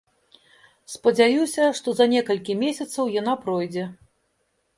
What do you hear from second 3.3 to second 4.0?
пройдзе.